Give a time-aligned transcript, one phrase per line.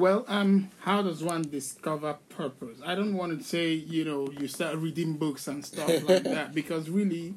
[0.00, 2.78] Well, um, how does one discover purpose?
[2.82, 6.54] I don't want to say, you know, you start reading books and stuff like that
[6.54, 7.34] because really,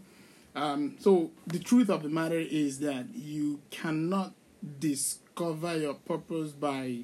[0.55, 4.33] um, so the truth of the matter is that you cannot
[4.79, 6.99] discover your purpose by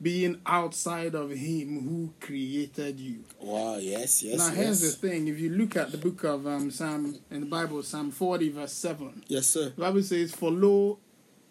[0.00, 3.24] being outside of Him who created you.
[3.40, 4.38] Wow, yes, yes.
[4.38, 4.56] now, yes.
[4.56, 7.82] here's the thing: if you look at the book of um, Psalm in the Bible,
[7.82, 9.70] Psalm 40, verse 7, Yes, sir.
[9.70, 11.00] the Bible says, For lo,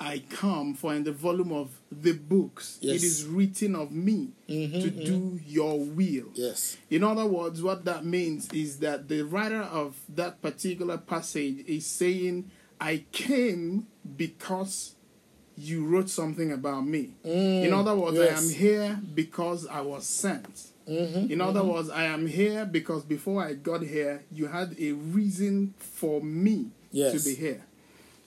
[0.04, 2.96] I come, for in the volume of the books Yes.
[2.96, 5.06] it is written of me Mhm, to mhm.
[5.06, 6.30] do your will.
[6.34, 6.78] Yes.
[6.90, 11.86] In other words, what that means is that the writer of that particular passage is
[11.86, 13.86] saying, I came
[14.18, 14.96] because
[15.56, 17.12] you wrote something about me.
[17.24, 18.32] Mm, In other words, yes.
[18.40, 20.72] I am here because I was sent.
[20.90, 24.94] Mhm, In other words, I am here because before I got here, you had a
[24.94, 27.14] reason for me Yes.
[27.24, 27.62] to be here.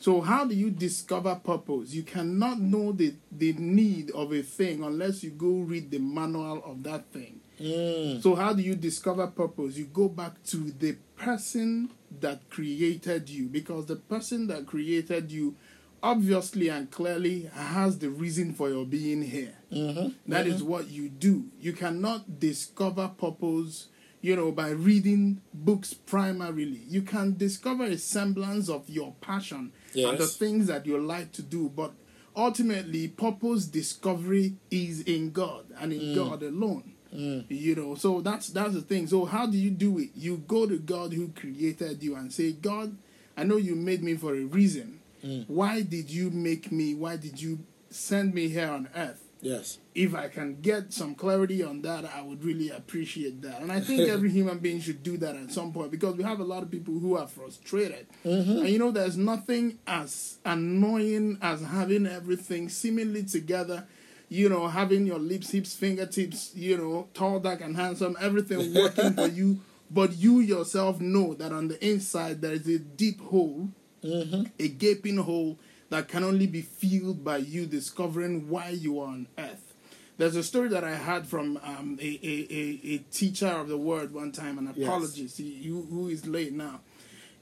[0.04, 1.94] So, how do you discover purpose?
[1.94, 6.62] You cannot know the, the need of a thing unless you go read the manual
[6.62, 7.40] of that thing.
[7.58, 8.22] Mm.
[8.22, 9.78] So, how do you discover purpose?
[9.78, 11.88] You go back to the person
[12.20, 15.56] that created you because the person that created you
[16.02, 19.56] obviously and clearly has the reason for your being here.
[19.72, 21.46] Mhm, That is what you do.
[21.58, 23.88] You cannot discover purpose,
[24.20, 26.82] you know, by reading books primarily.
[26.90, 31.42] You can discover a semblance of your passion and the things that you like to
[31.42, 31.92] do, but
[32.36, 36.14] ultimately, purpose discovery is in God and in mm.
[36.14, 36.92] God alone.
[37.14, 37.44] Mm.
[37.48, 39.06] You know, so that's that's the thing.
[39.06, 40.10] So how do you do it?
[40.16, 42.96] You go to God who created you and say, God,
[43.36, 45.00] I know you made me for a reason.
[45.24, 45.48] Mm.
[45.48, 46.94] Why did you make me?
[46.94, 49.23] Why did you send me here on earth?
[49.44, 49.78] Yes.
[49.94, 53.60] if I can get some clarity on that, I would really appreciate that.
[53.60, 56.40] And I think every human being should do that at some point because we have
[56.40, 58.06] a lot of people who are frustrated.
[58.24, 58.58] Mm-hmm.
[58.58, 63.86] And you know, there's nothing as annoying as having everything seemingly together.
[64.30, 69.12] You know, having your lips, hips, fingertips, you know, tall, dark, and handsome, everything working
[69.12, 69.60] for you.
[69.90, 73.68] But you yourself know that on the inside there is a deep hole
[74.04, 74.42] mm-hmm.
[74.58, 75.58] a gaping hole
[75.94, 79.74] that can only be filled by you discovering why you are on earth.
[80.18, 83.78] There's a story that I had from um, a, a, a, a teacher of the
[83.78, 84.88] word one time, an Yes.
[84.88, 86.80] apologist he, who- is late now.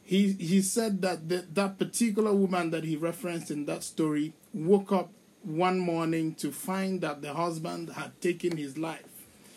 [0.03, 4.93] He, he said that the, that particular woman that he referenced in that story woke
[4.93, 5.11] up
[5.45, 9.07] one morning to find that the husband had taken his life.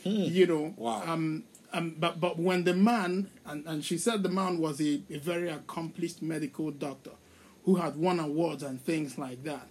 [0.06, 1.04] You know, Wow.
[1.06, 5.02] um, um, but but when the man and, and she said the man was a,
[5.10, 7.12] a very accomplished medical doctor
[7.66, 9.68] who had won awards and things like that.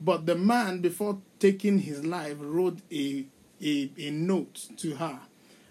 [0.00, 3.26] But the man, before taking his life, wrote a
[3.60, 5.20] a, a note to her.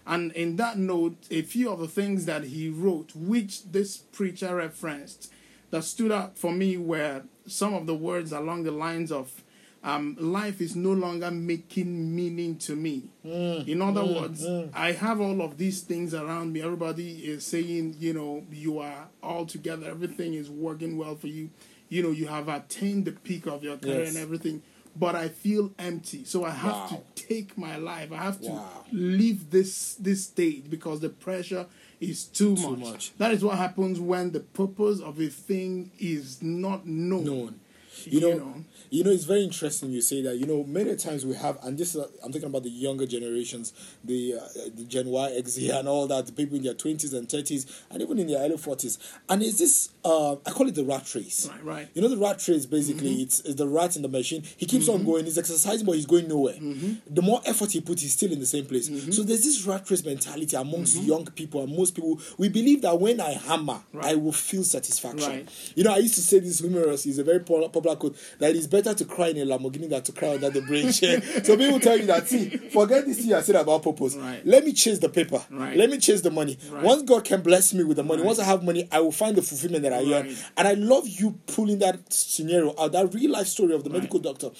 [0.06, 4.56] And in that note, a few of the things that he wrote, which this preacher
[4.56, 5.32] referenced,
[5.70, 9.42] that stood out for me were some of the words along the lines of,
[9.84, 13.04] um, life is no longer making meaning to me.
[13.24, 13.68] Mm.
[13.68, 14.70] In other mm, words, mm.
[14.74, 16.62] I have all of these things around me.
[16.62, 21.50] Everybody is saying, you know, you are all together, everything is working well for you.
[21.88, 24.08] You know, you have attained the peak of your career Yes.
[24.10, 24.62] and everything,
[24.96, 26.24] but I feel empty.
[26.24, 27.02] So I have Wow.
[27.14, 28.10] to take my life.
[28.12, 28.84] I have to Wow.
[28.92, 31.66] leave this this stage because the pressure
[32.00, 32.78] is too, Too much.
[32.80, 33.12] much.
[33.18, 37.24] That is what happens when the purpose of a thing is not known.
[37.24, 37.60] known.
[38.06, 40.36] You You know, you know, it's very interesting you say that.
[40.38, 43.72] You know, many times we have, and this is, I'm talking about the younger generations,
[44.04, 47.12] the uh, the Gen Y, X, Z, and all that, the people in their twenties
[47.12, 48.98] and thirties, and even in their early forties.
[49.28, 51.48] And is this, uh, I call it the rat race.
[51.50, 51.88] Right, right.
[51.94, 53.22] You know, the rat race basically, Mm-hmm.
[53.22, 54.42] it's, it's the rat in the machine.
[54.56, 56.54] He keeps on going, he's exercising, but he's going nowhere.
[56.54, 57.14] Mm-hmm.
[57.14, 58.86] The more effort he puts, he's still in the same place.
[59.14, 61.06] So there's this rat race mentality amongst Mm-hmm.
[61.06, 65.30] young people, and most people, we believe that when I hammer, I will feel satisfaction.
[65.30, 65.72] Right.
[65.76, 68.66] You know, I used to say this humorous, it's a very po- quote, that it's
[68.66, 70.98] better to cry in a Lamborghini than to cry under the bridge.
[71.44, 74.16] so people tell you that, see, forget this thing I said about purpose.
[74.16, 74.44] Right.
[74.46, 75.42] Let me chase the paper.
[75.50, 75.76] Right.
[75.76, 76.58] Let me chase the money.
[76.70, 76.82] Right.
[76.82, 79.36] Once God can bless me with the money, once I have money, I will find
[79.36, 80.26] the fulfillment that I yearn.
[80.26, 80.44] Right.
[80.56, 84.18] And I love you pulling that scenario out, that real life story of the medical
[84.18, 84.50] doctor.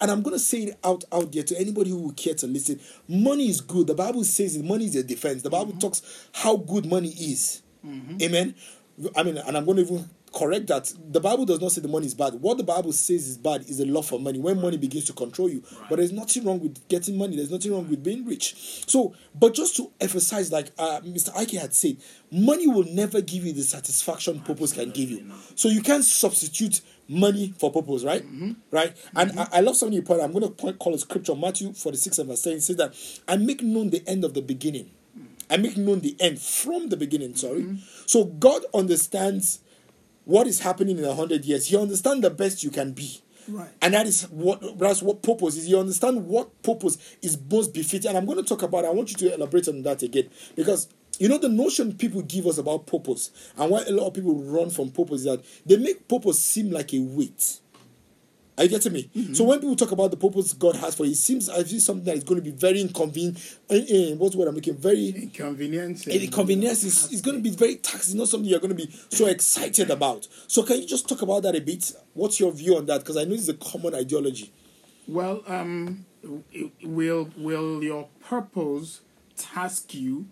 [0.00, 2.46] And I'm going to say it out, out there to anybody who will care to
[2.46, 2.80] listen.
[3.08, 3.86] Money is good.
[3.86, 5.42] The Bible says that money is a defense.
[5.42, 5.78] The Bible mm-hmm.
[5.78, 7.62] talks how good money is.
[7.86, 8.22] Mm-hmm.
[8.22, 8.54] Amen.
[9.16, 10.92] I mean, and I'm going to even correct that.
[11.10, 12.34] The Bible does not say the money is bad.
[12.34, 14.38] What the Bible says is bad is the love for money.
[14.38, 15.62] When money begins to control you.
[15.88, 17.36] But there's nothing wrong with getting money.
[17.36, 18.84] There's nothing wrong with being rich.
[18.86, 21.36] So, but just to emphasize, like uh, Mr.
[21.36, 21.96] Ike had said,
[22.30, 25.30] money will never give you the satisfaction purpose can give you.
[25.54, 28.22] So you can't substitute money for purpose, right?
[28.24, 28.52] Mm-hmm.
[28.70, 28.96] Right?
[29.16, 29.40] And mm-hmm.
[29.40, 30.22] I, I love something you point.
[30.22, 32.60] I'm going to point, call a scripture, Matthew 46 and verse 10.
[32.60, 32.94] Says that,
[33.26, 34.90] I make known the end of the beginning.
[35.18, 35.26] Mm.
[35.50, 37.62] I make known the end from the beginning, sorry.
[37.62, 37.76] Mm-hmm.
[38.06, 39.60] So God understands
[40.30, 41.70] what is happening in a hundred years.
[41.70, 43.20] You understand the best you can be.
[43.48, 43.68] Right.
[43.82, 45.68] And that is what that's what purpose is.
[45.68, 48.10] You understand what purpose is most befitting.
[48.10, 48.84] And I'm going to talk about.
[48.84, 48.88] It.
[48.88, 50.88] I want you to elaborate on that again because
[51.18, 54.34] you know the notion people give us about purpose and why a lot of people
[54.36, 57.58] run from purpose is that they make purpose seem like a weight.
[58.60, 59.10] Are you getting me?
[59.16, 59.32] Mm-hmm.
[59.32, 61.80] So when people talk about the purpose God has for you, it seems as if
[61.80, 63.38] something that is going to be very inconvenient.
[63.70, 64.76] Uh, uh, what's what I'm making?
[64.76, 66.06] Very Inconvenience.
[66.06, 68.94] and inconvenience is, is going to be very taxing, not something you're going to be
[69.08, 70.28] so excited about.
[70.46, 71.90] So can you just talk about that a bit?
[72.12, 72.98] What's your view on that?
[72.98, 74.52] Because I know it's a common ideology.
[75.08, 76.04] Well, um,
[76.84, 79.00] will will your purpose
[79.38, 80.26] task you?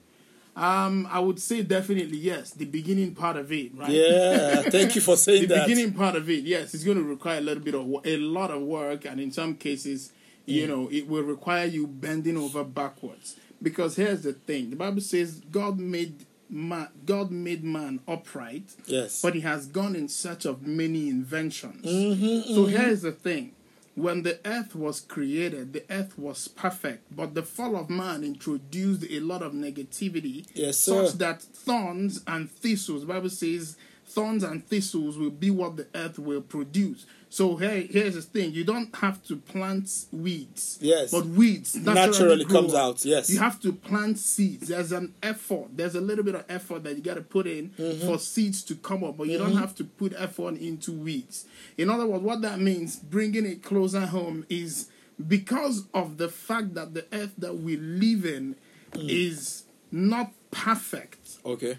[0.58, 2.50] Um, I would say definitely yes.
[2.50, 3.90] The beginning part of it, right?
[3.90, 5.54] Yeah, thank you for saying the that.
[5.68, 8.16] The beginning part of it, yes, it's going to require a little bit of a
[8.16, 10.12] lot of work, and in some cases,
[10.46, 13.36] you know, it will require you bending over backwards.
[13.62, 19.22] Because here's the thing: the Bible says God made man, God made man upright, Yes.
[19.22, 21.84] but He has gone in search of many inventions.
[21.86, 23.52] Mm-hmm, So here's the thing:
[23.98, 29.04] when the earth was created, the earth was perfect, but the fall of man introduced
[29.10, 33.04] a lot of negativity, Yes, such that thorns and thistles.
[33.04, 37.06] Bible says thorns and thistles will be what the earth will produce.
[37.30, 40.78] So here, here's the thing: you don't have to plant weeds.
[40.80, 41.10] Yes.
[41.10, 43.28] But weeds Naturally grow comes out, yes.
[43.30, 44.68] You have to plant seeds.
[44.68, 45.68] There's an effort.
[45.76, 48.06] There's a little bit of effort that you got to put in Mm-hmm.
[48.06, 51.44] for seeds to come up, but you don't have to put effort into weeds.
[51.76, 54.88] In other words, what that means, bringing it closer home, is
[55.26, 58.56] because of the fact that the earth that we live in
[58.92, 59.06] Mm.
[59.10, 61.36] is not perfect.
[61.44, 61.76] okay.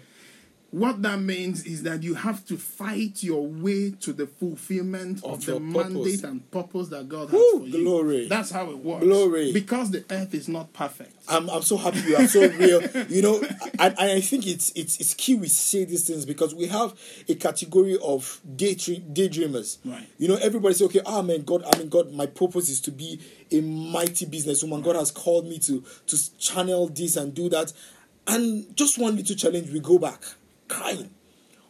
[0.72, 5.32] What that means is that you have to fight your way to the fulfillment of,
[5.40, 7.84] Of the mandate and purpose that God has Woo, for you.
[7.84, 8.28] glory.
[8.28, 9.02] That's how it works.
[9.04, 9.52] Glory.
[9.52, 11.12] Because the earth is not perfect.
[11.28, 12.82] I'm, I'm so happy you are so real.
[13.08, 13.40] You know,
[13.80, 16.94] and, and I think it's it's it's key we say these things because we have
[17.28, 19.78] a category of daydream, daydreamers.
[19.84, 20.08] Right.
[20.18, 22.92] You know, everybody say, okay, ah man, God, I mean, God, my purpose is to
[22.92, 23.18] be
[23.50, 24.84] a mighty businesswoman.
[24.84, 27.72] God has called me to to channel this and do that.
[28.28, 30.22] And just one little challenge, we go back
[30.70, 31.10] crying.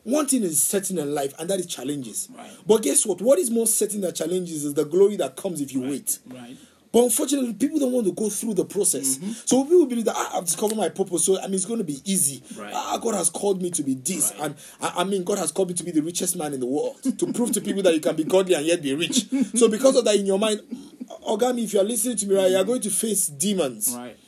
[0.05, 2.29] One thing is certain in life, and that is challenges.
[2.35, 2.50] Right.
[2.67, 3.20] But guess what?
[3.20, 6.19] What is more certain than challenges is the glory that comes if you wait.
[6.26, 6.56] Right.
[6.93, 9.17] But unfortunately, people don't want to go through the process.
[9.19, 9.32] Mm-hmm.
[9.44, 11.85] So people believe that ah, I've discovered my purpose, so I mean it's going to
[11.85, 12.43] be easy.
[12.58, 12.73] Right.
[12.75, 14.47] Ah, God has called me to be this, Right.
[14.47, 16.67] and I, I mean God has called me to be the richest man in the
[16.67, 19.26] world to prove to people that you can be godly and yet be rich.
[19.55, 20.62] so because of that in your mind,
[21.29, 23.94] Ogami, if you are listening to me right, you are going to face demons.
[23.97, 24.19] Right.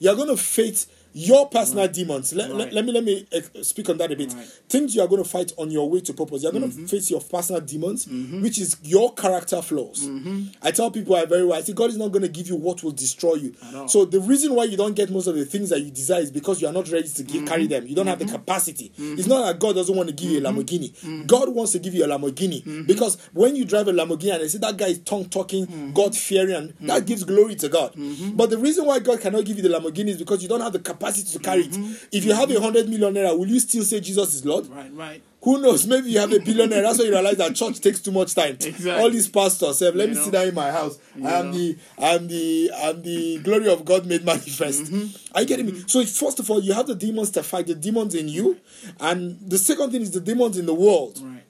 [0.00, 2.32] You are going to face your personal demons.
[2.34, 2.72] Let, let, Right.
[2.74, 4.32] let me let me eh, speak on that a bit.
[4.32, 4.44] Right.
[4.68, 6.42] Things you are going to fight on your way to purpose.
[6.42, 6.86] You are going to mm-hmm.
[6.86, 8.42] face your personal demons, mm-hmm.
[8.42, 10.06] which is your character flaws.
[10.06, 10.48] Mm-hmm.
[10.62, 11.58] I tell people I very well.
[11.58, 13.54] I say God is not going to give you what will destroy you.
[13.86, 16.30] So the reason why you don't get most of the things that you desire is
[16.30, 17.86] because you are not ready to give, carry them.
[17.86, 18.92] You don't have the capacity.
[18.98, 21.26] It's not that God doesn't want to give you a Lamborghini.
[21.26, 24.48] God wants to give you a Lamborghini because when you drive a Lamborghini and they
[24.48, 27.94] say that guy is tongue talking, God fearing, and that gives glory to God.
[28.34, 30.72] But the reason why God cannot give you the Lamborghini is because you don't have
[30.72, 31.70] the capacity to carry it.
[31.72, 31.92] Mm-hmm.
[32.12, 32.62] If you have a mm-hmm.
[32.62, 34.66] hundred million naira, will you still say Jesus is Lord?
[34.68, 34.92] Right.
[34.92, 35.22] Right.
[35.42, 35.86] Who knows?
[35.86, 36.82] Maybe you have a billionaire.
[36.82, 38.54] That's why you realize that church takes too much time.
[38.54, 38.90] Exactly.
[38.90, 40.24] All these pastors say, "Let You me know?
[40.24, 40.98] sit down in my house.
[41.24, 41.56] I am know?
[41.56, 45.36] the, I am the, I am the glory of God made manifest." Mm-hmm.
[45.36, 45.72] Are you getting me?
[45.72, 45.86] Mm-hmm.
[45.86, 47.68] So first of all, you have the demons to fight.
[47.68, 48.58] The demons in you,
[48.98, 51.20] and the second thing is the demons in the world.
[51.22, 51.42] Right.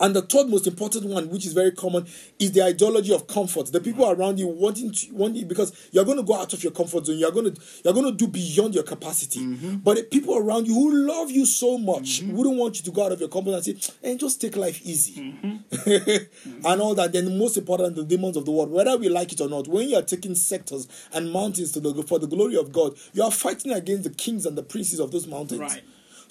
[0.00, 2.04] And the third most important one, which is very common,
[2.40, 3.66] is the ideology of comfort.
[3.70, 6.72] The people around you wanting to wanting because you're going to go out of your
[6.72, 7.18] comfort zone.
[7.18, 9.40] You're going to you're going to do beyond your capacity.
[9.40, 9.76] Mm-hmm.
[9.76, 13.06] But the people around you who love you so much wouldn't want you to go
[13.06, 15.14] out of your comfort and say, "And just take life easy,"
[15.74, 16.66] Mm-hmm.
[16.66, 17.12] and all that.
[17.12, 19.68] Then the most important, the demons of the world, whether we like it or not,
[19.68, 23.22] when you are taking sectors and mountains to the for the glory of God, you
[23.22, 25.60] are fighting against the kings and the princes of those mountains.
[25.60, 25.82] Right.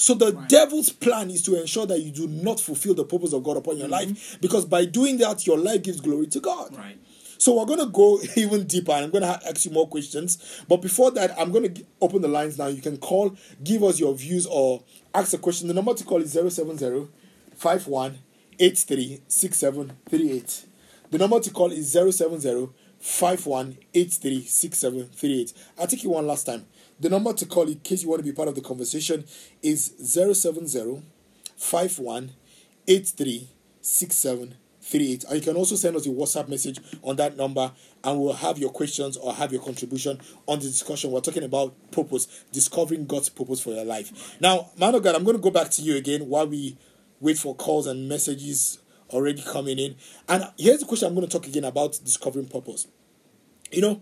[0.04, 3.42] So the devil's plan is to ensure that you do not fulfill the purpose of
[3.42, 6.74] God upon your life, because by doing that, your life gives glory to God.
[6.74, 6.82] Mm-hmm.
[6.82, 6.98] Right.
[7.38, 10.62] So we're gonna go even deeper, and I'm gonna ask you more questions.
[10.68, 11.70] But before that, I'm gonna
[12.02, 12.68] open the lines now.
[12.68, 14.84] You can call, give us your views, or
[15.16, 15.70] ask a question.
[15.70, 17.08] The number to call is 070
[17.56, 18.20] 51
[18.60, 22.70] The number to call is 070
[23.00, 25.54] 51 83 6738.
[25.80, 26.66] I'll take you one last time.
[27.04, 29.26] The number to call in case you want to be part of the conversation
[29.62, 31.04] is 070
[31.58, 32.32] 51
[32.88, 33.50] 83
[33.82, 35.26] 6738.
[35.26, 37.74] And you can also send us a WhatsApp message on that number,
[38.06, 40.18] and we'll have your questions or have your contribution
[40.48, 41.12] on the discussion.
[41.12, 44.38] We're talking about purpose, discovering God's purpose for your life.
[44.40, 46.78] Now, man of God, I'm going to go back to you again while we
[47.20, 48.80] wait for calls and messages
[49.10, 49.98] already coming in.
[50.30, 52.88] And here's the question I'm going to talk again about discovering purpose.
[53.74, 54.02] You know,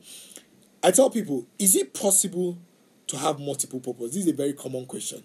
[0.83, 2.59] I tell people, is it possible
[3.11, 4.13] to have multiple purpose?
[4.13, 5.23] This is a very common question.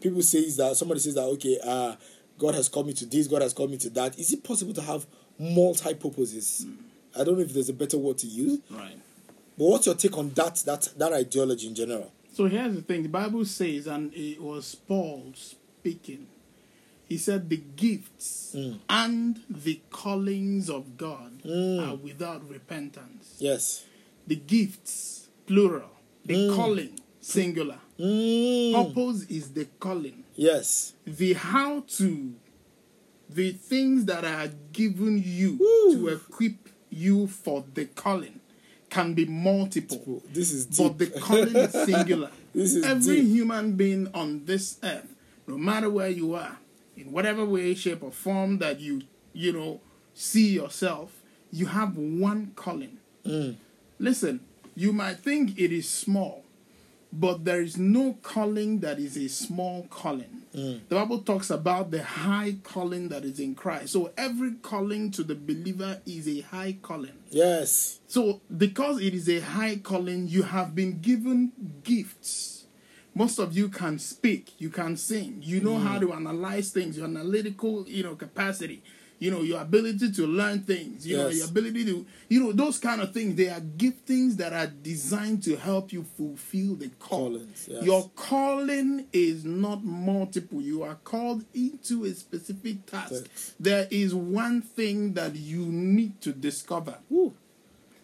[0.00, 1.94] People say is that somebody says that okay, uh,
[2.38, 4.18] God has called me to this, God has called me to that.
[4.18, 5.06] Is it possible to have
[5.38, 6.66] multi purposes.
[7.18, 8.96] I don't know if there's a better word to use, Right.
[9.58, 12.12] but what's your take on that that that ideology in general?
[12.32, 16.26] So here's the thing the Bible says, and it was Paul speaking.
[17.08, 18.78] He said, The gifts Mm.
[18.88, 21.86] and the callings of God Mm.
[21.88, 23.34] are without repentance.
[23.38, 23.84] Yes.
[24.26, 25.90] The gifts, plural.
[26.24, 26.56] The Mm.
[26.56, 27.78] calling, singular.
[27.98, 28.74] Mm.
[28.74, 30.24] Purpose is the calling.
[30.34, 30.94] Yes.
[31.06, 32.34] The how to,
[33.28, 35.94] the things that are given you Woo.
[35.96, 38.40] to equip you for the calling
[38.90, 40.22] can be multiple.
[40.32, 40.86] This is deep.
[40.86, 42.30] But the calling is singular.
[42.54, 43.26] This is Every deep.
[43.26, 45.08] human being on this earth,
[45.46, 46.58] no matter where you are,
[46.96, 49.02] in whatever way, shape, or form that you,
[49.32, 49.80] you know,
[50.14, 51.10] see yourself,
[51.50, 52.98] you have one calling.
[53.26, 53.56] Mm.
[53.98, 54.40] Listen,
[54.76, 56.43] you might think it is small,
[57.16, 60.42] but there is no calling that is a small calling.
[60.54, 60.80] Mm.
[60.88, 63.92] The Bible talks about the high calling that is in Christ.
[63.92, 67.14] So every calling to the believer is a high calling.
[67.30, 68.00] Yes.
[68.08, 71.52] So, because it is a high calling, you have been given
[71.84, 72.66] gifts.
[73.14, 77.06] Most of you can speak, you can sing, you know how to analyze things, your
[77.06, 78.82] analytical, you know, capacity,
[79.18, 82.78] you know, your ability to learn things, you know, your ability to, you know, those
[82.78, 83.36] kind of things.
[83.36, 87.30] They are giftings that are designed to help you fulfill the call.
[87.30, 87.84] Callings, yes.
[87.84, 90.60] Your calling is not multiple.
[90.60, 93.12] You are called into a specific task.
[93.12, 93.54] Yes.
[93.58, 96.98] There is one thing that you need to discover.
[97.08, 97.34] Woo.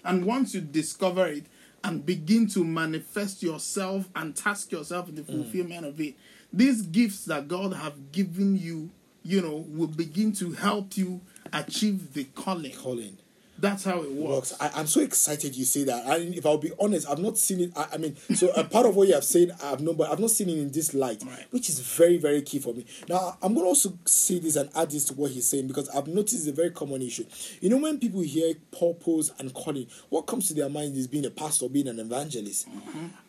[0.04, 1.44] And once you discover it
[1.84, 5.42] and begin to manifest yourself and task yourself in the mm.
[5.42, 6.14] fulfillment of it,
[6.52, 8.90] these gifts that God have given you,
[9.22, 11.20] you know, will begin to help you
[11.52, 12.72] achieve the calling.
[12.72, 13.16] Calling.
[13.58, 14.52] That's how it works.
[14.52, 14.56] works.
[14.58, 16.06] I, I'm so excited you say that.
[16.06, 17.72] And if I'll be honest, I've not seen it.
[17.76, 20.18] I, I mean, so a part of what you have said, I've known, but I've
[20.18, 21.44] not seen it in this light, Right.
[21.50, 22.86] which is very, very key for me.
[23.06, 25.90] Now, I'm going to also say this and add this to what he's saying because
[25.90, 27.26] I've noticed a very common issue.
[27.60, 31.26] You know, when people hear purpose and calling, what comes to their mind is being
[31.26, 32.66] a pastor, being an evangelist.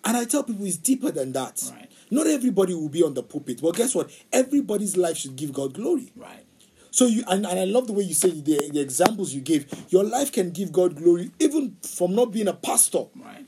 [0.06, 1.56] And I tell people it's deeper than that.
[1.58, 1.76] Mm-hmm.
[1.76, 1.91] Right.
[2.12, 3.62] Not everybody will be on the pulpit.
[3.62, 4.12] Well, guess what?
[4.32, 6.12] Everybody's life should give God glory.
[6.16, 6.46] Right.
[6.92, 9.66] So you and, and I love the way you say the, the examples you gave.
[9.90, 13.06] Your life can give God glory even from not being a pastor.
[13.16, 13.46] Right.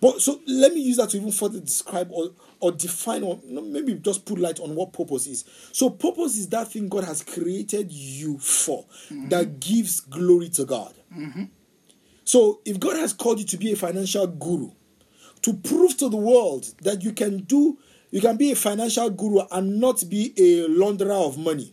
[0.00, 3.94] But so let me use that to even further describe or or define or maybe
[3.94, 5.44] just put light on what purpose is.
[5.72, 9.28] So purpose is that thing God has created you for mm-hmm.
[9.28, 10.94] that gives glory to God.
[11.16, 11.44] Mm-hmm.
[12.24, 14.72] So if God has called you to be a financial guru,
[15.46, 17.78] to prove to the world that you can do,
[18.10, 21.72] you can be a financial guru and not be a launderer of money.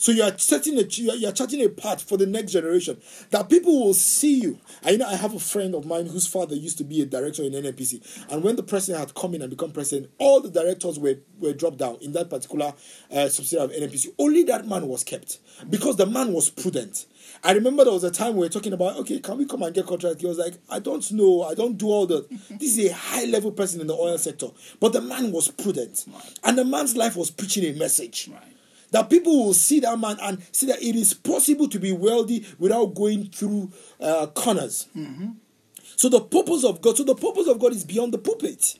[0.00, 3.50] So you are setting a you are, charting a path for the next generation that
[3.50, 4.58] people will see you.
[4.82, 7.42] I know I have a friend of mine whose father used to be a director
[7.42, 10.98] in NNPC, and when the president had come in and become president, all the directors
[10.98, 12.72] were were dropped down in that particular
[13.12, 14.14] uh, subsidiary of NNPC.
[14.18, 15.38] Only that man was kept
[15.68, 17.04] because the man was prudent.
[17.44, 19.74] I remember there was a time we were talking about, okay, can we come and
[19.74, 20.22] get contract?
[20.22, 22.26] He was like, I don't know, I don't do all that.
[22.58, 24.48] this is a high level person in the oil sector,
[24.80, 26.06] but the man was prudent,
[26.42, 28.56] and the man's life was preaching a message Right.
[28.90, 32.46] That people will see that man and see that it is possible to be wealthy
[32.58, 34.88] without going through uh, corners.
[34.96, 35.30] Mm-hmm.
[35.96, 38.78] So the purpose of God, so the purpose of God is beyond the pulpit.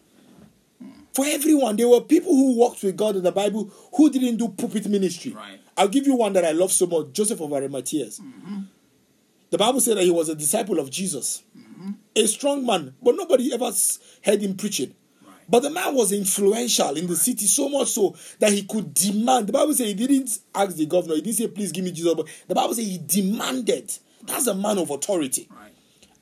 [1.12, 4.49] For everyone, there were people who walked with God in the Bible who didn't do
[4.49, 5.33] pulpit ministry.
[5.33, 5.61] Right.
[5.76, 8.07] I'll give you one that I love so much, Joseph of Arimathea.
[8.07, 8.61] Mm-hmm.
[9.50, 11.90] The Bible said that he was a disciple of Jesus, mm-hmm.
[12.14, 13.73] a strong man, but nobody ever
[14.25, 14.95] heard him preaching.
[15.50, 19.49] But the man was influential in the city so much so that he could demand.
[19.49, 22.14] The Bible says he didn't ask the governor, he didn't say, please give me Jesus,
[22.14, 23.92] but the Bible says he demanded.
[24.23, 25.49] That's a man of authority.
[25.50, 25.73] Right.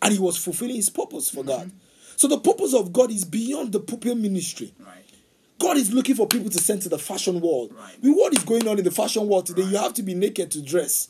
[0.01, 1.71] And he was fulfilling his purpose for God.
[2.17, 4.73] So the purpose of God is beyond the pulpit ministry.
[4.81, 5.05] Right.
[5.59, 7.75] God is looking for people to send to the fashion world.
[7.77, 8.01] Right.
[8.01, 10.51] With what is going on in the fashion world today, you have to be naked
[10.53, 11.09] to dress.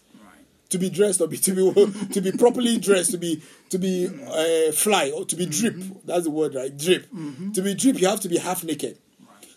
[0.71, 4.07] To be dressed or be to be to be properly dressed to be to be
[4.27, 5.77] uh, fly or to be drip.
[6.05, 6.77] That's the word right?
[6.77, 7.07] Drip.
[7.55, 8.99] To be drip you have to be half naked.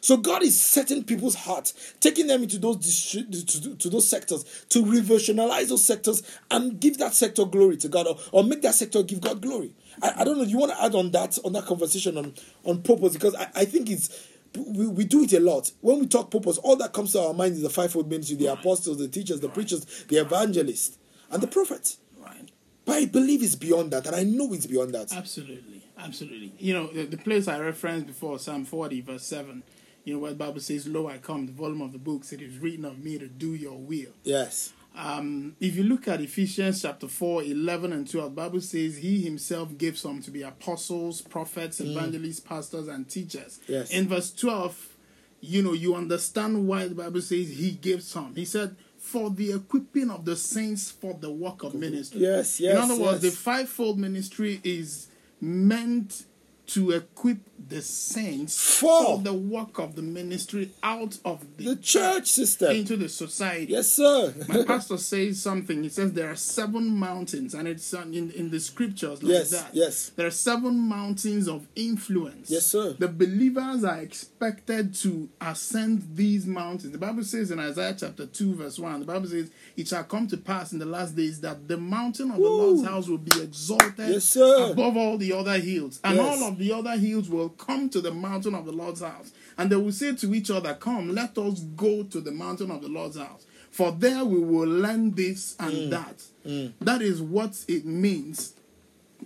[0.04, 3.30] So god is setting people's hearts taking them into those distri-
[3.62, 8.08] to, to those sectors to revolutionalize those sectors and give that sector glory to god
[8.08, 9.74] or, or make that sector give god glory.
[10.02, 12.34] I, I don't know you want to add on that on that conversation on
[12.66, 13.14] on purpose?
[13.14, 15.72] Because i, I think it's we, we do it a lot.
[15.82, 18.48] When we talk purpose, all that comes to our mind is the fivefold ministry, the
[18.48, 20.98] apostles, the teachers, the preachers, the evangelists,
[21.32, 21.98] and the prophets.
[22.20, 22.52] Right.
[22.86, 25.14] But I believe it's beyond that, and I know it's beyond that.
[25.14, 26.54] Absolutely, absolutely.
[26.58, 29.64] You know, the, the place I referenced before, Psalm 40, verse 7,
[30.04, 32.42] you know, where the Bible says, Lo, I come, the volume of the books, it
[32.42, 34.12] is written of me to do your will.
[34.24, 34.74] Yes.
[34.96, 39.22] Um, if you look at Ephesians chapter 4, 11 and 12, the Bible says, He
[39.22, 43.60] himself gave some to be apostles, prophets, evangelists, pastors, and teachers.
[43.68, 43.92] Yes.
[43.92, 44.98] In verse 12,
[45.40, 48.36] you know, you understand why the Bible says He gave some.
[48.36, 52.22] He said, for the equipping of the saints for the work of ministry.
[52.22, 53.34] Yes, yes, In other words, yes.
[53.34, 55.08] the fivefold ministry is
[55.42, 56.26] meant
[56.68, 57.38] to equip
[57.68, 62.76] the saints For the work of the ministry out of the, the church system.
[62.76, 63.72] into the society.
[63.74, 64.34] Yes, sir.
[64.48, 65.84] My pastor says something.
[65.84, 69.52] He says there are seven mountains, and it's uh, in, in the scriptures like Yes,
[69.52, 69.70] that.
[69.74, 70.10] yes.
[70.16, 72.50] There are seven mountains of influence.
[72.50, 72.94] Yes, sir.
[72.98, 76.92] The believers are expected to ascend these mountains.
[76.92, 80.28] The Bible says in Isaiah chapter 2, verse 1, the Bible says, It shall come
[80.28, 83.40] to pass in the last days that the mountain of the Lord's house will be
[83.42, 84.72] exalted Yes, sir.
[84.72, 86.00] above all the other hills.
[86.04, 86.42] And Yes.
[86.42, 89.32] all of the other hills will come to the mountain of the Lord's house.
[89.58, 92.82] And they will say to each other, Come, let us go to the mountain of
[92.82, 93.46] the Lord's house.
[93.70, 95.90] For there we will learn this and Mm.
[95.92, 96.74] that.
[96.82, 98.54] That is what it means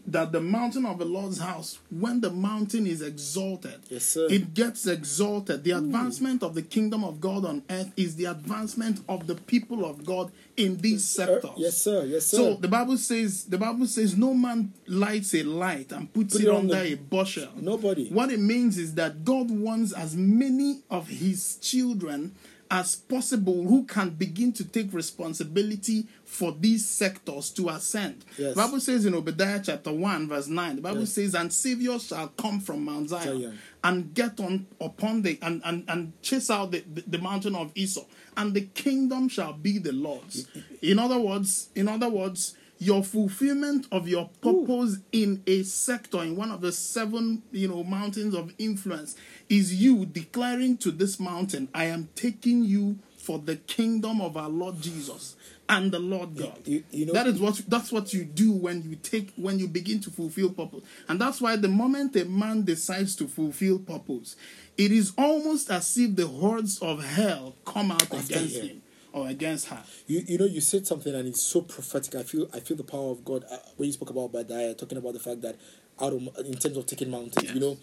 [0.08, 4.28] that the mountain of the Lord's house, when the mountain is exalted, Yes, sir.
[4.30, 5.64] it gets exalted.
[5.64, 5.86] The hmm.
[5.86, 10.06] advancement of the kingdom of God on earth is the advancement of the people of
[10.06, 11.52] God in these sectors.
[11.58, 12.06] Yes, sir.
[12.06, 12.38] Yes, sir.
[12.38, 16.44] So the Bible says the Bible says no man lights a light and puts Put
[16.44, 17.50] it, it under the- a bushel.
[17.60, 18.10] Nobody.
[18.10, 22.34] What it means is that God wants as many of his children
[22.76, 28.26] as possible who can begin to take responsibility for these sectors to ascend.
[28.38, 28.54] Yes.
[28.54, 31.14] The Bible says in Obadiah chapter 1, verse 9, the Bible Yes.
[31.14, 33.60] says, And Savior shall come from Mount Zion, Zion.
[33.84, 37.72] and get on upon the and, and, and chase out the, the, the mountain of
[37.76, 38.04] Esau,
[38.36, 40.48] and the kingdom shall be the Lord's.
[40.82, 46.36] In other words, in other words, your fulfillment of your purpose in a sector in
[46.36, 49.16] one of the seven you know mountains of influence
[49.50, 54.50] is you declaring to this mountain i am taking you for the kingdom of our
[54.50, 55.36] lord jesus
[55.68, 56.60] and the lord god.
[56.66, 59.68] You- you know- that is what that's what you do when you take when you
[59.68, 60.84] begin to fulfill purpose.
[61.08, 64.36] And that's why the moment a man decides to fulfill purpose
[64.78, 68.82] it is almost as if the hordes of hell come out against him.
[69.16, 72.14] Or against her You you know you said something and it's so prophetic.
[72.16, 74.98] I feel I feel the power of God uh, when you spoke about Obadiah, talking
[74.98, 75.56] about the fact that
[76.00, 77.54] out of in terms of taking mountains, Yes.
[77.56, 77.78] you know,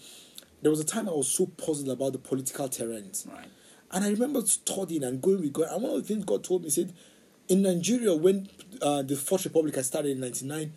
[0.61, 3.47] there was a time I was so puzzled about the political terrains, right
[3.91, 5.67] and I remember studying and going with God.
[5.71, 6.93] And one of the things God told me said,
[7.47, 8.47] in Nigeria when
[8.81, 10.73] uh, the Fourth Republic had started in '99,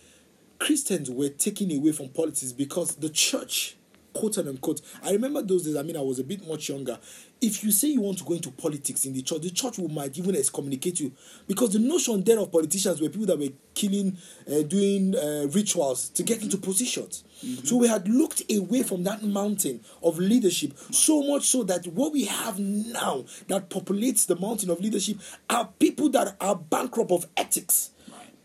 [0.59, 3.77] Christians were taken away from politics because the church,
[4.15, 5.77] quote and unquote, I remember those days.
[5.77, 6.99] I mean, I was a bit much younger.
[7.41, 9.89] If you say you want to go into politics in the church, the church will
[9.89, 11.13] might even excommunicate you.
[11.47, 14.17] Because the notion there of politicians were people that were killing,
[14.51, 17.25] uh, doing uh, rituals to get into positions.
[17.65, 22.13] So we had looked away from that mountain of leadership so much so that what
[22.13, 25.19] we have now that populates the mountain of leadership
[25.51, 27.91] are people that are bankrupt of ethics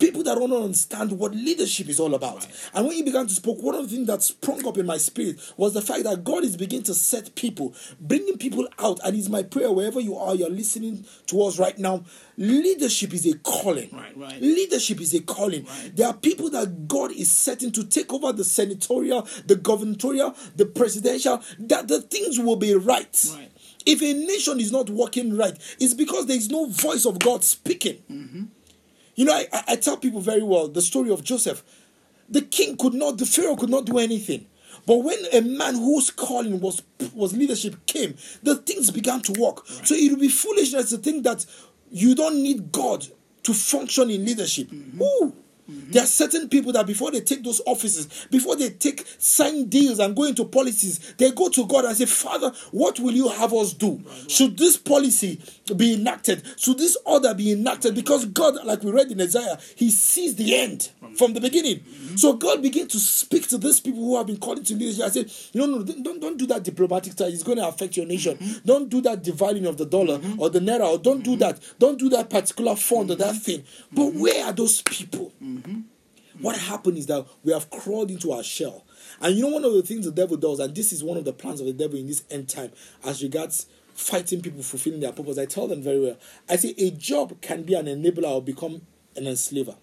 [0.01, 2.47] people that don't understand what leadership is all about.
[2.73, 4.97] And when you began to speak, one of the things that sprung up in my
[4.97, 8.99] spirit was the fact that God is beginning to set people, bringing people out.
[9.05, 12.03] And it's my prayer wherever you are, you're listening to us right now.
[12.37, 13.89] Leadership is a calling.
[13.93, 14.41] Right, right.
[14.41, 15.67] Leadership is a calling.
[15.93, 20.65] There are people that God is setting to take over the senatorial, the gubernatorial, the
[20.65, 23.25] presidential, that the things will be right.
[23.35, 23.51] Right.
[23.85, 27.43] If a nation is not working right, it's because there is no voice of God
[27.43, 28.01] speaking.
[28.11, 28.43] Mm-hmm.
[29.15, 31.63] You know, I, I- tell people very well the story of Joseph.
[32.29, 34.45] The king could not, the Pharaoh could not do anything.
[34.87, 36.81] But when a man whose calling was
[37.13, 39.67] was leadership came, the things began to work.
[39.67, 41.45] So it would be foolishness to think that
[41.91, 43.05] you don't need God
[43.43, 44.69] to function in leadership.
[44.69, 45.29] Mm-hmm.
[45.71, 45.91] Ooh.
[45.91, 49.99] There are certain people that before they take those offices, before they take sign deals
[49.99, 53.53] and go into policies, they go to God and say, Father, what will you have
[53.53, 54.01] us do?
[54.27, 55.41] Should this policy
[55.75, 56.43] be enacted?
[56.57, 57.95] Should this order be enacted?
[57.95, 61.83] Because God, like we read in Isaiah, He sees the end from the beginning.
[62.15, 65.05] So God began to speak to these people who have been called into leadership.
[65.05, 67.27] I said, No, no, don't, don't do that diplomatic style.
[67.27, 68.37] It's going to affect your nation.
[68.65, 71.59] Don't do that devaluing of the dollar or the naira, or don't do that.
[71.79, 73.63] Don't do that particular fund or that thing.
[73.91, 75.31] But where are those people?
[75.61, 76.43] Mm-hmm.
[76.43, 78.85] What happened is that we have crawled into our shell.
[79.19, 81.25] And you know, one of the things the devil does, and this is one of
[81.25, 82.71] the plans of the devil in this end time,
[83.05, 86.17] as regards fighting people fulfilling their purpose, I tell them very well.
[86.49, 88.81] I say a job can be an enabler or become
[89.15, 89.75] an enslaver.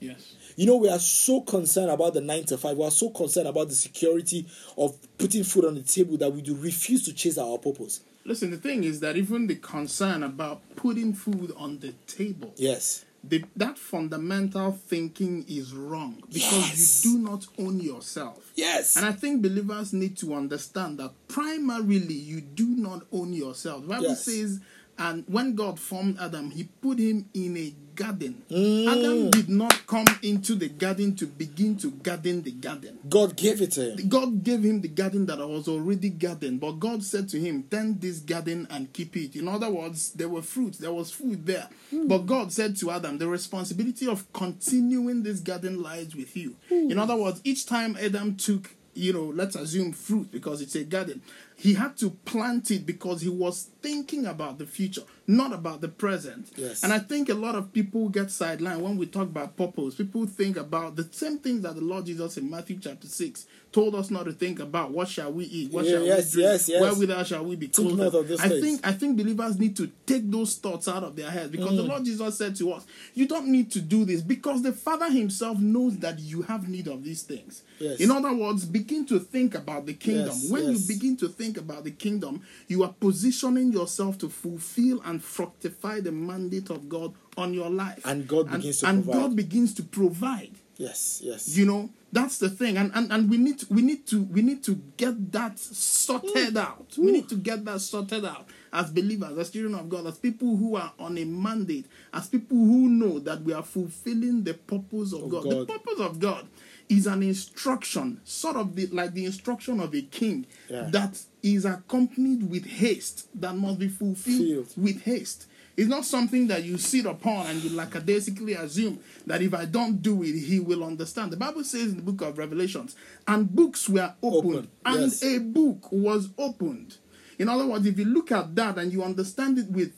[0.00, 2.76] yes You know, we are so concerned about the nine to five.
[2.78, 4.46] We are so concerned about the security
[4.78, 8.00] of putting food on the table that we do refuse to chase our purpose.
[8.24, 13.04] Listen, the thing is that even the concern about putting food on the table, Yes.
[13.28, 17.04] The, that fundamental thinking is wrong because Yes.
[17.04, 18.52] you do not own yourself.
[18.54, 18.96] Yes.
[18.96, 23.82] And I think believers need to understand that primarily you do not own yourself.
[23.82, 24.24] The Bible Yes.
[24.24, 24.60] says
[24.98, 28.42] And when God formed Adam, he put him in a garden.
[28.50, 28.86] Mm.
[28.88, 32.98] Adam did not come into the garden to begin to garden the garden.
[33.08, 34.08] God gave it to him.
[34.08, 38.00] God gave him the garden that was already garden, but God said to him, Tend
[38.00, 39.34] this garden and keep it.
[39.36, 41.68] In other words, there were fruits, there was food there.
[41.92, 46.56] But God said to Adam, The responsibility of continuing this garden lies with you.
[46.70, 50.84] In other words, each time Adam took, you know, let's assume fruit because it's a
[50.84, 51.22] garden,
[51.58, 55.88] he had to plant it because he was thinking about the future, not about the
[55.88, 56.50] present.
[56.54, 56.82] Yes.
[56.82, 59.94] And I think a lot of people get sidelined when we talk about purpose.
[59.94, 63.94] People think about the same things that the Lord Jesus in Matthew chapter 6 told
[63.94, 64.90] us not to think about.
[64.90, 65.72] What shall we eat?
[65.72, 66.52] What Yeah, shall yes, we drink?
[66.52, 66.80] yes, yes.
[66.82, 67.98] Wherewithal shall we be clothed?
[67.98, 68.60] not of those I things.
[68.64, 71.76] think I think believers need to take those thoughts out of their heads because Mm.
[71.76, 75.10] the Lord Jesus said to us, You don't need to do this because the Father
[75.10, 77.62] Himself knows that you have need of these things.
[77.78, 78.00] Yes.
[78.00, 80.26] In other words, begin to think about the kingdom.
[80.34, 80.88] Yes, when yes.
[80.88, 86.00] you begin to think about the kingdom, you are positioning yourself to fulfill and fructify
[86.00, 88.02] the mandate of God on your life.
[88.04, 89.20] And God begins to and provide.
[89.20, 90.52] God begins to provide.
[90.78, 91.56] Yes, yes.
[91.56, 92.76] You know, that's the thing.
[92.76, 96.54] And and, and we need to, we need to we need to get that sorted
[96.54, 96.60] mm.
[96.60, 96.94] out.
[96.98, 100.56] We need to get that sorted out as believers, as children of God, as people
[100.56, 105.14] who are on a mandate, as people who know that we are fulfilling the purpose
[105.14, 105.44] of, Of God.
[105.44, 105.68] The God.
[105.68, 106.46] purpose of God
[106.88, 110.88] is an instruction, sort of the, like the instruction of a king Yeah.
[110.90, 114.72] that is accompanied with haste, that must be fulfilled Filled.
[114.76, 115.46] with haste.
[115.76, 120.00] It's not something that you sit upon and you lackadaisically assume that if I don't
[120.00, 121.32] do it, he will understand.
[121.32, 122.96] The Bible says in the book of Revelations,
[123.28, 125.22] and books were opened, Open, and yes.
[125.22, 126.96] a book was opened.
[127.38, 129.92] In other words, if you look at that and you understand it with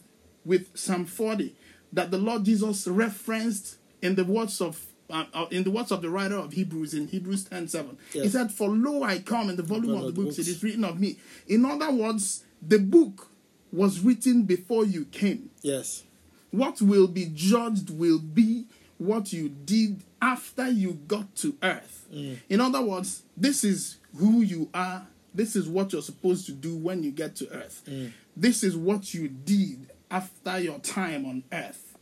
[0.44, 1.54] with Psalm 40,
[1.92, 6.02] that the Lord Jesus referenced in the words of uh, uh, in the words of
[6.02, 7.96] the writer of Hebrews in Hebrews 10 7.
[8.12, 10.38] He said, For lo I come in the volume of the books, books.
[10.38, 11.18] it is written of me.
[11.46, 13.28] In other words, the book
[13.72, 15.50] was written before you came.
[15.62, 16.04] Yes.
[16.50, 18.66] What will be judged will be
[18.98, 22.06] what you did after you got to earth.
[22.48, 25.06] In other words, this is who you are.
[25.34, 27.88] This is what you're supposed to do when you get to earth.
[28.36, 31.96] This is what you did after your time on earth.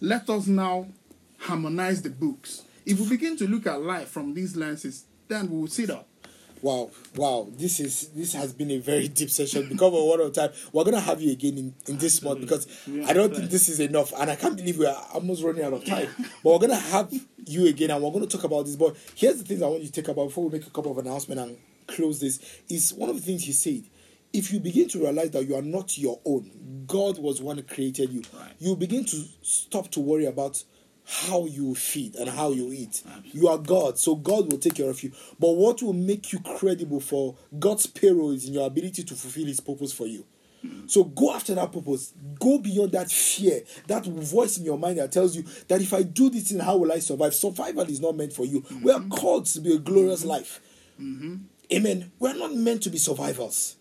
[0.00, 0.88] Let us now
[1.44, 2.62] harmonize the books.
[2.86, 6.06] If we begin to look at life from these lenses, then we will see that
[6.62, 7.46] Wow, wow!
[7.58, 9.68] This is this has been a very deep session.
[9.68, 12.66] Because of one of time, we're gonna have you again in, in this month because
[12.86, 13.36] Yeah, I don't right.
[13.36, 16.08] think this is enough, and I can't believe we're almost running out of time.
[16.42, 17.12] but we're gonna have
[17.46, 18.76] you again, and we're gonna talk about this.
[18.76, 20.90] But here's the things I want you to take about before we make a couple
[20.90, 22.40] of announcements and close this.
[22.70, 23.82] Is one of the things he said.
[24.32, 27.62] If you begin to realize that you are not your own, God was one who
[27.62, 28.22] created you.
[28.32, 28.52] Right.
[28.58, 30.64] You begin to stop to worry about
[31.06, 33.02] how you feed and how you eat.
[33.24, 35.12] You are God, so God will take care of you.
[35.38, 39.46] But what will make you credible for God's payroll is in your ability to fulfill
[39.46, 40.24] His purpose for you.
[40.62, 40.86] Hmm.
[40.86, 42.14] So go after that purpose.
[42.40, 46.02] Go beyond that fear, that voice in your mind that tells you that if I
[46.02, 47.34] do this thing, how will I survive?
[47.34, 48.64] Survival is not meant for you.
[48.82, 49.10] We are mm-hmm.
[49.10, 50.28] called to be a glorious mm-hmm.
[50.30, 50.60] life.
[51.00, 51.36] Mm-hmm.
[51.72, 52.12] Amen.
[52.18, 53.76] We're not meant to be survivors.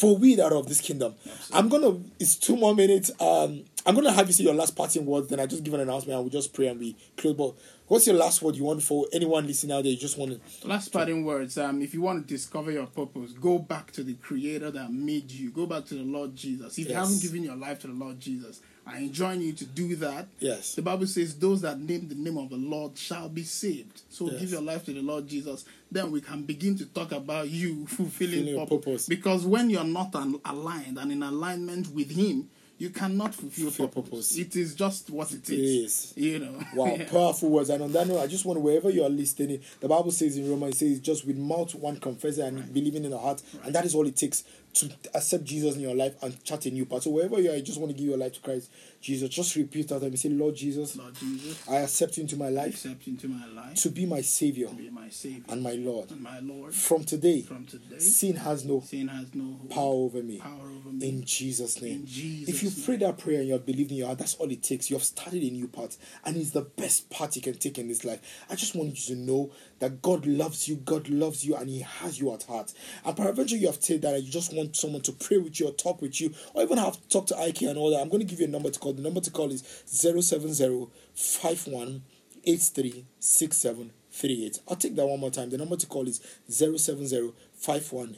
[0.00, 1.14] For we that are of this kingdom.
[1.52, 3.10] I'm gonna it's two more minutes.
[3.20, 5.80] Um I'm gonna have you say your last parting words, then I just give an
[5.80, 7.34] announcement and we just pray and we close.
[7.34, 7.54] But
[7.90, 9.90] what's your last word you want for anyone listening out there?
[9.92, 11.58] You just want to Last parting words.
[11.58, 15.30] Um, if you want to discover your purpose, go back to the Creator that made
[15.30, 15.50] you.
[15.50, 16.78] Go back to the Lord Jesus.
[16.78, 19.96] If you haven't given your life to the Lord Jesus, I enjoin you to do
[19.96, 20.28] that.
[20.38, 20.74] Yes.
[20.74, 24.30] The Bible says, "Those that name the name of the Lord shall be saved." So
[24.30, 24.40] Yes.
[24.40, 25.64] give your life to the Lord Jesus.
[25.90, 28.84] Then we can begin to talk about you fulfilling Fulfilling your purpose.
[28.84, 29.08] purpose.
[29.08, 32.48] Because when you're not aligned and in alignment with Him,
[32.80, 34.36] you cannot fulfill your purpose.
[34.38, 35.94] It is just what it It is.
[35.94, 36.12] is.
[36.16, 36.58] You know.
[36.74, 37.08] Wow, Yeah.
[37.10, 37.68] powerful words.
[37.68, 40.48] And on that note, I just want wherever you are listening, the Bible says in
[40.50, 43.42] Romans, it says, just with mouth one confessing and believing in the heart.
[43.64, 46.70] And that is all it takes to accept Jesus in your life and chart a
[46.70, 47.02] new path.
[47.02, 49.28] So wherever you are, you just want to give your life to Christ Jesus.
[49.28, 50.16] Just repeat after me.
[50.16, 53.74] Say, Lord Jesus, Lord Jesus, I accept you into my life accept into my life
[53.76, 56.10] to be my Savior to be my Savior and my Lord.
[56.10, 56.74] and my Lord.
[56.74, 60.38] From today, From today, sin has no sin has no power over me.
[60.38, 61.08] power over me.
[61.08, 62.00] In Jesus' name.
[62.00, 64.34] In Jesus' if you pray that prayer and you have believed in your heart, that's
[64.36, 64.90] all it takes.
[64.90, 67.88] You have started a new path, and it's the best path you can take in
[67.88, 68.20] this life.
[68.48, 71.80] I just want you to know that God loves you, God loves you, and He
[71.80, 72.72] has you at heart.
[73.04, 75.72] And peradventure you have said that you just want someone to pray with you or
[75.72, 78.00] talk with you, or even have to talk to IK and all that.
[78.00, 78.92] I'm going to give you a number to call.
[78.92, 82.02] The number to call is 070 51
[82.44, 84.60] 836738.
[84.68, 85.50] I'll take that one more time.
[85.50, 88.16] The number to call is 070 51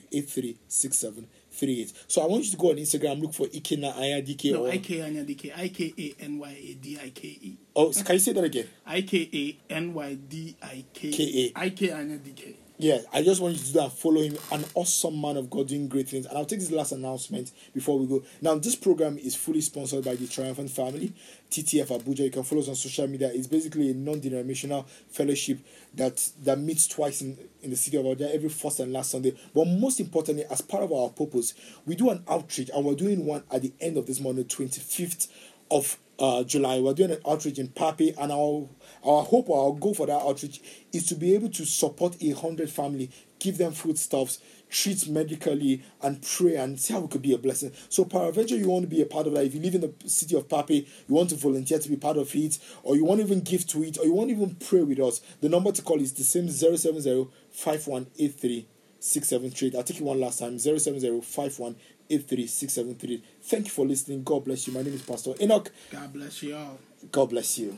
[1.52, 1.92] 836738.
[2.08, 4.52] So I want you to go on Instagram, look for Ikenna Anyadike.
[4.52, 7.10] No, or, I K Anya D K I K A N Y A D I
[7.10, 7.56] K E.
[7.76, 8.68] oh, can you say that again?
[8.86, 11.52] I K A N Y D I K K-A.
[11.60, 12.56] I K Anya D K.
[12.82, 13.92] yeah, I just want you to do that.
[13.92, 16.26] Follow him, an awesome man of God doing great things.
[16.26, 18.24] And I'll take this last announcement before we go.
[18.40, 21.12] Now, this program is fully sponsored by the Triumphant Family,
[21.48, 22.24] TTF Abuja.
[22.24, 23.30] You can follow us on social media.
[23.32, 25.60] It's basically a non-denominational fellowship
[25.94, 29.36] that that meets twice in, in the city of Abuja every first and last Sunday.
[29.54, 31.54] But most importantly, as part of our purpose,
[31.86, 34.44] we do an outreach, and we're doing one at the end of this month, the
[34.44, 35.28] twenty fifth
[35.70, 36.78] of uh, July.
[36.78, 38.68] We're doing an outreach in Papi, and our
[39.04, 42.30] our hope or our goal for that outreach is to be able to support a
[42.30, 44.38] hundred family, give them foodstuffs,
[44.70, 47.72] treat medically, and pray and see how we could be a blessing.
[47.88, 49.44] So, peradventure, you want to be a part of that.
[49.44, 52.16] If you live in the city of Papi, you want to volunteer to be part
[52.16, 54.54] of it, or you want to even give to it, or you want to even
[54.54, 55.20] pray with us.
[55.40, 58.68] The number to call is the same 070 5183
[59.00, 59.76] 673.
[59.76, 63.22] I'll take it one last time 070 5183 673.
[63.42, 64.22] Thank you for listening.
[64.22, 64.72] God bless you.
[64.72, 65.70] My name is Pastor Enoch.
[65.90, 66.78] God bless you all.
[67.10, 67.76] God bless you.